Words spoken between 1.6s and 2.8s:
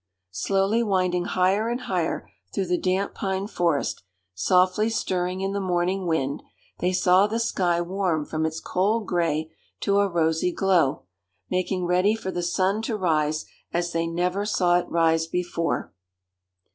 and higher through the